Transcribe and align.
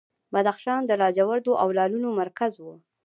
بدخشان 0.33 0.81
د 0.85 0.91
لاجوردو 1.01 1.53
او 1.61 1.67
لعلونو 1.77 2.09
مرکز 2.21 2.53
و 2.59 2.65